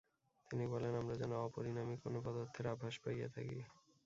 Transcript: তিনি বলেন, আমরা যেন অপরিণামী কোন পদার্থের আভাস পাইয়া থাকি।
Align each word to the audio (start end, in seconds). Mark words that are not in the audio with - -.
তিনি 0.49 0.65
বলেন, 0.67 0.93
আমরা 0.95 1.15
যেন 1.15 1.31
অপরিণামী 1.47 1.95
কোন 1.97 2.13
পদার্থের 2.25 2.65
আভাস 2.67 2.95
পাইয়া 3.03 3.27
থাকি। 3.27 3.59